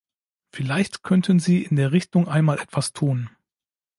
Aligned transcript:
Vielleicht 0.51 1.03
könnten 1.03 1.37
Sie 1.39 1.61
in 1.61 1.75
der 1.75 1.91
Richtung 1.91 2.27
einmal 2.27 2.57
etwas 2.57 2.91
tun. 2.91 3.29